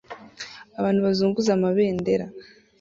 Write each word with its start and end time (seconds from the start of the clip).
Abantu 0.79 0.99
bazunguza 1.07 1.49
amabendera 1.53 2.25